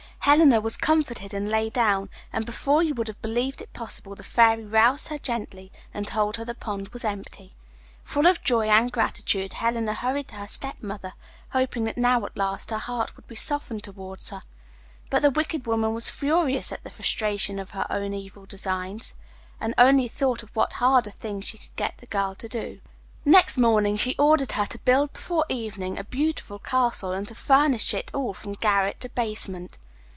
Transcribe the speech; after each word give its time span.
Helena 0.25 0.61
was 0.61 0.77
comforted 0.77 1.33
and 1.33 1.49
lay 1.49 1.71
down, 1.71 2.07
and 2.31 2.45
before 2.45 2.83
you 2.83 2.93
would 2.93 3.07
have 3.07 3.21
believed 3.23 3.59
it 3.59 3.73
possible 3.73 4.13
the 4.13 4.23
Fairy 4.23 4.63
roused 4.63 5.07
her 5.07 5.17
gently 5.17 5.71
and 5.95 6.05
told 6.07 6.35
her 6.37 6.45
the 6.45 6.53
pond 6.53 6.89
was 6.89 7.03
empty. 7.03 7.53
Full 8.03 8.27
of 8.27 8.43
joy 8.43 8.67
and 8.69 8.91
gratitude, 8.91 9.53
Helena 9.53 9.95
hurried 9.95 10.27
to 10.27 10.35
her 10.35 10.45
stepmother, 10.45 11.13
hoping 11.49 11.85
that 11.85 11.97
now 11.97 12.23
at 12.23 12.37
last 12.37 12.69
her 12.69 12.77
heart 12.77 13.15
would 13.15 13.25
be 13.27 13.33
softened 13.35 13.83
towards 13.83 14.29
her. 14.29 14.41
But 15.09 15.23
the 15.23 15.31
wicked 15.31 15.65
woman 15.65 15.91
was 15.91 16.07
furious 16.07 16.71
at 16.71 16.83
the 16.83 16.91
frustration 16.91 17.57
of 17.57 17.71
her 17.71 17.87
own 17.89 18.13
evil 18.13 18.45
designs, 18.45 19.15
and 19.59 19.73
only 19.79 20.07
thought 20.07 20.43
of 20.43 20.55
what 20.55 20.73
harder 20.73 21.09
thing 21.11 21.41
she 21.41 21.57
could 21.57 21.71
set 21.79 21.97
the 21.97 22.05
girl 22.05 22.35
to 22.35 22.47
do. 22.47 22.79
Next 23.25 23.57
morning 23.57 23.97
she 23.97 24.15
ordered 24.19 24.51
her 24.51 24.67
to 24.67 24.77
build 24.77 25.13
before 25.13 25.45
evening 25.49 25.97
a 25.97 26.03
beautiful 26.03 26.59
castle, 26.59 27.11
and 27.11 27.27
to 27.27 27.33
furnish 27.35 27.95
it 27.95 28.11
all 28.13 28.35
from 28.35 28.53
garret 28.53 28.99
to 28.99 29.09
basement. 29.09 29.79